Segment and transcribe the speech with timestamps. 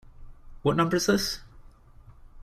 [0.63, 1.39] What number is this?